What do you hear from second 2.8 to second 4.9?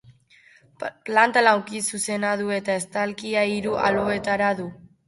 estalkia hiru alboetara du.